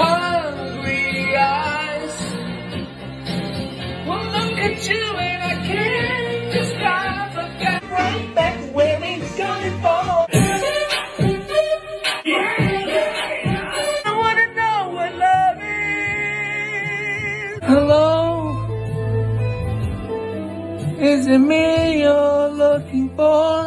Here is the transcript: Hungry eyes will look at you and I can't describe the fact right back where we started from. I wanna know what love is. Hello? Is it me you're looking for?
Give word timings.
Hungry 0.00 1.36
eyes 1.36 2.16
will 4.06 4.26
look 4.36 4.58
at 4.68 4.88
you 4.88 5.04
and 5.28 5.42
I 5.42 5.54
can't 5.66 6.52
describe 6.52 7.30
the 7.34 7.46
fact 7.60 7.84
right 7.90 8.34
back 8.34 8.56
where 8.74 9.00
we 9.00 9.20
started 9.26 9.72
from. 9.80 10.26
I 14.04 14.12
wanna 14.22 14.46
know 14.58 14.78
what 14.96 15.10
love 15.26 15.58
is. 15.62 17.60
Hello? 17.72 18.06
Is 21.00 21.26
it 21.26 21.38
me 21.38 22.00
you're 22.02 22.48
looking 22.50 23.08
for? 23.16 23.57